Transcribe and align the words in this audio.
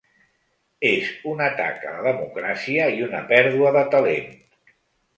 És 0.91 1.11
un 1.33 1.43
atac 1.49 1.87
a 1.91 1.93
la 1.97 2.03
democràcia 2.09 2.91
i 2.97 3.07
una 3.11 3.23
pèrdua 3.35 3.79
de 3.81 3.89
talent. 3.97 4.37